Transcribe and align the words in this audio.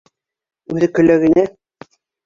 Үҙе 0.77 0.91
көлә 1.01 1.21
генә. 1.27 1.47